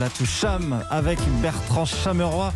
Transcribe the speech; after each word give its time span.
La 0.00 0.08
touche 0.08 0.30
Cham 0.40 0.82
avec 0.88 1.18
Bertrand 1.42 1.84
Chameroy. 1.84 2.54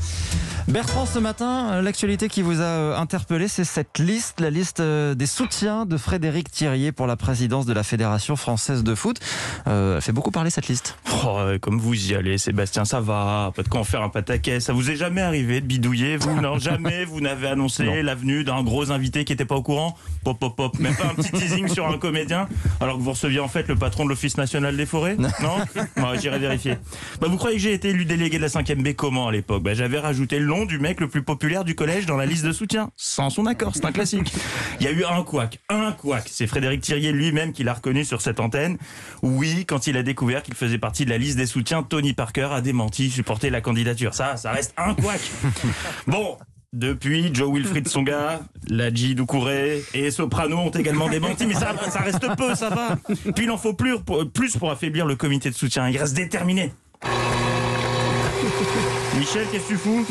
Bertrand, 0.67 1.05
ce 1.05 1.19
matin, 1.19 1.83
l'actualité 1.83 2.29
qui 2.29 2.41
vous 2.41 2.63
a 2.63 2.65
euh, 2.65 2.97
interpellé, 2.97 3.49
c'est 3.49 3.65
cette 3.65 3.99
liste, 3.99 4.41
la 4.41 4.49
liste 4.49 4.81
euh, 4.81 5.15
des 5.15 5.27
soutiens 5.27 5.85
de 5.85 5.99
Frédéric 5.99 6.51
Thirier 6.51 6.91
pour 6.91 7.07
la 7.07 7.17
présidence 7.17 7.67
de 7.67 7.75
la 7.75 7.83
Fédération 7.83 8.35
française 8.35 8.83
de 8.83 8.95
foot. 8.95 9.21
Euh, 9.67 9.97
elle 9.97 10.03
fait 10.03 10.13
beaucoup 10.13 10.31
parler 10.31 10.49
cette 10.49 10.69
liste. 10.69 10.97
Oh, 11.23 11.39
comme 11.61 11.79
vous 11.79 12.11
y 12.11 12.15
allez, 12.15 12.39
Sébastien, 12.39 12.87
ça 12.87 13.01
va. 13.01 13.53
Pas 13.55 13.63
de 13.63 13.69
quoi 13.69 13.81
en 13.81 13.85
faire 13.85 14.01
un 14.03 14.09
pataquet. 14.09 14.59
Ça 14.59 14.73
vous 14.73 14.91
est 14.91 14.97
jamais 14.97 15.21
arrivé 15.21 15.61
de 15.61 15.67
bidouiller, 15.67 16.17
vous? 16.17 16.41
Non, 16.41 16.59
jamais 16.59 17.05
vous 17.05 17.21
n'avez 17.21 17.49
annoncé 17.49 17.85
l'avenue 18.03 18.43
d'un 18.43 18.63
gros 18.63 18.91
invité 18.91 19.27
qui 19.27 19.33
n'était 19.33 19.45
pas 19.45 19.57
au 19.57 19.63
courant? 19.63 19.99
Pop, 20.25 20.39
pop, 20.39 20.57
pop. 20.57 20.79
Même 20.79 20.97
pas 20.97 21.09
un 21.09 21.15
petit 21.15 21.31
teasing 21.31 21.69
sur 21.69 21.87
un 21.87 21.99
comédien, 21.99 22.49
alors 22.81 22.97
que 22.97 23.03
vous 23.03 23.13
receviez 23.13 23.41
en 23.41 23.49
fait 23.49 23.69
le 23.69 23.77
patron 23.77 24.05
de 24.05 24.09
l'Office 24.09 24.39
national 24.39 24.77
des 24.77 24.87
forêts? 24.87 25.17
Non? 25.43 25.59
Non 25.97 26.15
J'irai 26.19 26.39
vérifier. 26.39 26.79
Bah, 27.21 27.29
vous 27.35 27.39
croyez 27.39 27.57
que 27.57 27.63
j'ai 27.65 27.73
été 27.73 27.89
élu 27.89 28.05
délégué 28.05 28.37
de 28.37 28.43
la 28.43 28.49
5e 28.49 28.81
B 28.81 28.95
comment 28.95 29.27
à 29.27 29.33
l'époque? 29.33 29.65
Bah, 29.65 29.75
J'avais 29.75 29.99
rajouté 29.99 30.39
le 30.39 30.47
nom 30.47 30.67
du 30.67 30.79
mec 30.79 31.01
le 31.01 31.09
plus 31.09 31.25
populaire 31.25 31.65
du 31.65 31.75
collège 31.75 32.07
dans 32.07 32.17
la 32.17 32.27
liste 32.27 32.45
de 32.45 32.53
soutien, 32.53 32.93
sans 32.97 33.29
son 33.29 33.47
accord, 33.47 33.73
c'est 33.75 33.85
un 33.85 33.91
classique. 33.91 34.33
Il 34.79 34.87
y 34.87 34.89
a 34.89 34.93
eu 34.93 35.05
un 35.05 35.21
couac, 35.25 35.59
un 35.69 35.91
couac. 35.91 36.29
C'est 36.31 36.47
Frédéric 36.47 36.83
Thirier 36.83 37.11
lui-même 37.11 37.53
qui 37.53 37.65
l'a 37.65 37.75
reconnu 37.75 38.05
sur 38.05 38.23
cette 38.23 38.39
antenne. 38.39 38.79
Oui, 39.23 39.65
quand 39.67 39.89
il 39.89 39.97
a 39.97 40.05
découvert 40.05 40.45
qu'il 40.45 40.55
faisait 40.55 40.79
partie 40.79 41.05
de 41.05 41.11
la 41.11 41.19
liste 41.19 41.37
des 41.37 41.47
soutiens, 41.47 41.83
Tony 41.83 42.13
Parker 42.13 42.51
a 42.53 42.61
démenti 42.61 43.11
supporter 43.11 43.51
la 43.51 43.61
candidature. 43.61 44.15
Ça, 44.15 44.37
ça 44.37 44.53
reste 44.53 44.73
un 44.77 44.95
couac. 44.95 45.21
Bon, 46.07 46.39
depuis, 46.73 47.35
Joe 47.35 47.53
Wilfried 47.53 47.89
Songa, 47.89 48.43
Ladji 48.69 49.17
Doucouré 49.17 49.83
et 49.93 50.13
Soprano 50.13 50.59
ont 50.59 50.71
également 50.71 51.09
démenti, 51.09 51.47
mais 51.47 51.55
ça, 51.55 51.75
ça 51.91 51.99
reste 51.99 52.37
peu, 52.37 52.55
ça 52.55 52.69
va. 52.69 52.97
Puis 53.35 53.47
il 53.47 53.51
en 53.51 53.59
faut 53.59 53.75
plus 53.75 53.99
pour, 53.99 54.31
plus 54.31 54.57
pour 54.57 54.71
affaiblir 54.71 55.05
le 55.05 55.17
comité 55.17 55.51
de 55.51 55.55
soutien. 55.57 55.89
Il 55.89 55.99
reste 55.99 56.15
déterminé. 56.15 56.73
Michel, 59.19 59.47
qu'est-ce 59.51 59.65
que 59.65 59.69
tu 59.69 59.77
fous 59.77 60.07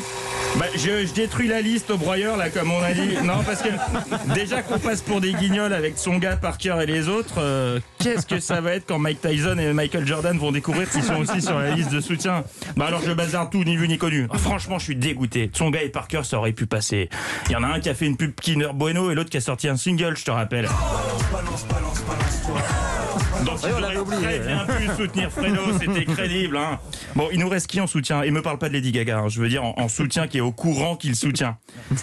bah, 0.58 0.66
je, 0.76 1.12
détruis 1.14 1.48
la 1.48 1.62
liste 1.62 1.90
au 1.90 1.98
broyeur, 1.98 2.38
là, 2.38 2.50
comme 2.50 2.72
on 2.72 2.84
a 2.84 2.94
dit. 2.94 3.16
Non, 3.23 3.44
parce 3.44 3.64
que 3.64 3.70
déjà 4.34 4.62
qu'on 4.62 4.78
passe 4.78 5.02
pour 5.02 5.20
des 5.20 5.34
guignols 5.34 5.73
avec 5.73 5.98
son 5.98 6.17
gars 6.17 6.36
Parker 6.36 6.76
et 6.84 6.86
les 6.86 7.08
autres, 7.08 7.36
euh, 7.40 7.80
qu'est-ce 7.98 8.28
que 8.28 8.40
ça 8.40 8.62
va 8.62 8.73
être 8.73 8.86
quand 8.88 9.00
Mike 9.00 9.22
Tyson 9.22 9.58
et 9.58 9.73
Michael 9.73 10.06
Jordan 10.06 10.38
vont 10.38 10.52
découvrir 10.52 10.90
qu'ils 10.90 11.04
sont 11.04 11.16
aussi 11.16 11.42
sur 11.42 11.58
la 11.58 11.72
liste 11.72 11.92
de 11.92 12.00
soutien 12.00 12.44
Bah 12.78 12.86
alors 12.86 13.02
je 13.02 13.12
bazarde 13.12 13.52
tout, 13.52 13.64
ni 13.64 13.78
vu 13.78 13.88
ni 13.88 13.98
connu. 13.98 14.28
Ah, 14.32 14.38
franchement, 14.38 14.78
je 14.78 14.84
suis 14.84 14.95
dégoûté. 14.95 15.50
Son 15.54 15.72
gars 15.72 15.82
et 15.82 15.89
Parker, 15.89 16.22
ça 16.23 16.38
aurait 16.38 16.52
pu 16.52 16.67
passer. 16.67 17.10
Il 17.50 17.54
y 17.54 17.56
en 17.56 17.64
a 17.64 17.67
un 17.67 17.80
qui 17.80 17.89
a 17.89 17.95
fait 17.95 18.06
une 18.06 18.17
pub 18.17 18.34
Kinder 18.39 18.73
Bueno 18.73 19.10
et 19.10 19.16
l'autre 19.16 19.32
qui 19.32 19.38
a 19.38 19.42
sorti 19.42 19.67
un 19.67 19.78
single, 19.78 20.16
je 20.16 20.26
te 20.26 20.32
rappelle. 20.32 20.70
Donc 23.45 23.59
il 23.64 23.72
aurait 23.72 23.95
très 24.22 24.39
bien 24.39 24.66
pu 24.66 24.88
soutenir 24.95 25.31
Fredo, 25.31 25.62
c'était 25.80 26.06
crédible. 26.14 26.58
Hein. 26.58 26.80
Bon, 27.16 27.30
il 27.31 27.39
nous 27.39 27.50
reste 27.50 27.67
qui 27.67 27.81
en 27.81 27.88
soutien? 27.88 28.22
Et 28.23 28.31
me 28.31 28.42
parle 28.42 28.58
pas 28.58 28.70
de 28.70 28.73
Lady 28.73 28.92
Gaga, 28.92 29.20
hein. 29.20 29.30
je 29.30 29.42
veux 29.42 29.50
dire 29.50 29.64
en, 29.64 29.88
soutien 29.88 30.28
qui 30.28 30.38
est 30.38 30.42
au 30.42 30.52
courant 30.52 30.95
qu'il 30.95 31.16
soutient. 31.16 31.58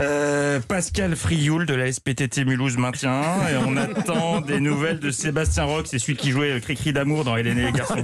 Euh, 0.00 0.60
Pascal 0.60 1.16
Frioul 1.16 1.66
de 1.66 1.74
la 1.74 1.90
SPTT 1.90 2.44
Mulhouse 2.44 2.76
maintient 2.76 3.20
et 3.50 3.56
on 3.66 3.76
attend 3.76 4.40
des 4.40 4.60
nouvelles 4.60 5.00
de 5.00 5.10
Sébastien 5.10 5.64
Roch, 5.64 5.86
c'est 5.86 5.98
celui 5.98 6.14
qui 6.14 6.30
jouait 6.30 6.60
Cricri 6.60 6.92
d'amour 6.92 7.24
dans 7.24 7.36
Hélène 7.36 7.58
et 7.58 7.64
les 7.64 7.72
garçons. 7.72 7.96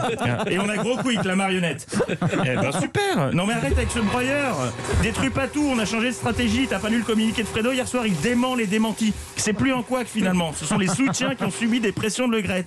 Et 0.50 0.58
on 0.58 0.68
a 0.68 0.76
Gros 0.76 0.96
Quick, 0.96 1.22
la 1.22 1.36
marionnette. 1.36 1.86
Eh 2.44 2.56
ben 2.56 2.72
super 2.72 3.32
Non 3.32 3.46
mais 3.46 3.52
arrête 3.52 3.78
avec 3.78 3.92
ce 3.92 4.00
broyeur 4.00 4.72
Détruis 5.04 5.30
pas 5.30 5.46
tout, 5.46 5.64
on 5.64 5.78
a 5.78 5.84
changé 5.84 6.08
de 6.08 6.14
stratégie, 6.14 6.66
t'as 6.68 6.80
pas 6.80 6.88
lu 6.88 6.98
le 6.98 7.04
communiqué 7.04 7.44
de 7.44 7.48
Fredo? 7.48 7.70
Hier 7.70 7.86
soir, 7.86 8.04
il 8.08 8.20
dément 8.20 8.56
les 8.56 8.66
démentis. 8.66 9.14
C'est 9.36 9.52
plus 9.52 9.72
en 9.72 9.82
quoi 9.82 10.02
que 10.02 10.10
finalement, 10.10 10.52
ce 10.52 10.64
sont 10.64 10.78
les 10.78 10.88
soutiens 10.88 11.36
qui 11.36 11.44
ont 11.44 11.50
subi 11.50 11.78
des 11.78 11.92
pressions 11.92 12.26
de 12.26 12.32
Le 12.32 12.40
Gret. 12.40 12.63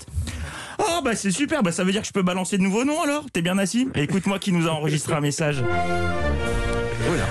Oh 0.79 1.01
bah 1.03 1.15
c'est 1.15 1.31
super, 1.31 1.63
bah 1.63 1.71
ça 1.71 1.83
veut 1.83 1.91
dire 1.91 2.01
que 2.01 2.07
je 2.07 2.13
peux 2.13 2.21
balancer 2.21 2.57
de 2.57 2.63
nouveaux 2.63 2.83
noms 2.83 3.01
alors? 3.01 3.25
T'es 3.31 3.41
bien 3.41 3.57
assis? 3.57 3.89
Écoute-moi 3.95 4.39
qui 4.39 4.51
nous 4.51 4.67
a 4.67 4.71
enregistré 4.71 5.13
un 5.13 5.21
message. 5.21 5.63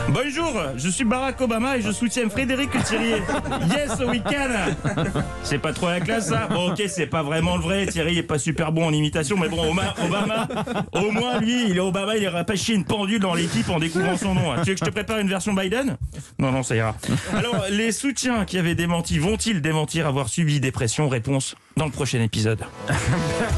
Bonjour, 0.09 0.53
je 0.77 0.89
suis 0.89 1.05
Barack 1.05 1.41
Obama 1.41 1.77
et 1.77 1.83
je 1.83 1.91
soutiens 1.91 2.29
Frédéric 2.29 2.71
Thierry. 2.85 3.23
Yes 3.71 4.01
au 4.01 4.11
week-end 4.11 5.05
C'est 5.43 5.59
pas 5.59 5.73
trop 5.73 5.89
la 5.89 6.01
classe 6.01 6.29
ça 6.29 6.47
Bon 6.49 6.71
ok 6.71 6.83
c'est 6.89 7.07
pas 7.07 7.23
vraiment 7.23 7.57
le 7.57 7.63
vrai, 7.63 7.87
Thierry 7.87 8.19
est 8.19 8.23
pas 8.23 8.39
super 8.39 8.73
bon 8.73 8.87
en 8.87 8.93
imitation, 8.93 9.37
mais 9.37 9.49
bon 9.49 9.71
Obama, 9.71 10.49
au 10.93 11.11
moins 11.11 11.41
lui, 11.41 11.71
il 11.71 11.77
est 11.77 11.81
Obama, 11.81 12.17
il 12.17 12.31
pas 12.47 12.57
chier 12.57 12.75
une 12.75 12.85
pendule 12.85 13.21
dans 13.21 13.35
l'équipe 13.35 13.69
en 13.69 13.79
découvrant 13.79 14.17
son 14.17 14.35
nom. 14.35 14.55
Tu 14.63 14.71
veux 14.71 14.75
que 14.75 14.81
je 14.81 14.85
te 14.85 14.91
prépare 14.91 15.19
une 15.19 15.29
version 15.29 15.53
Biden 15.53 15.97
Non 16.39 16.53
non 16.53 16.63
ça 16.63 16.77
ira. 16.77 16.95
Alors 17.35 17.65
les 17.71 17.93
soutiens 17.93 18.45
qui 18.45 18.59
avaient 18.59 18.75
démenti 18.75 19.19
vont-ils 19.19 19.61
démentir 19.61 20.07
avoir 20.07 20.29
subi 20.29 20.61
des 20.61 20.71
pressions 20.71 21.09
Réponse 21.09 21.57
dans 21.77 21.87
le 21.87 21.91
prochain 21.91 22.21
épisode. 22.21 22.61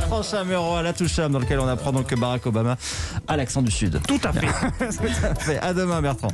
Bertrand 0.09 0.23
Chameroy 0.23 0.79
à 0.79 0.83
la 0.83 0.95
touche 0.95 1.17
dans 1.17 1.39
lequel 1.39 1.61
on 1.61 1.69
apprend 1.69 1.93
donc 1.93 2.07
que 2.07 2.15
Barack 2.15 2.47
Obama 2.47 2.79
a 3.27 3.37
l'accent 3.37 3.61
du 3.61 3.71
Sud. 3.71 4.01
Tout 4.09 4.19
à 4.25 4.33
fait. 4.33 4.47
Tout 4.79 5.27
à 5.27 5.35
fait. 5.35 5.59
À 5.59 5.75
demain 5.75 6.01
Bertrand. 6.01 6.29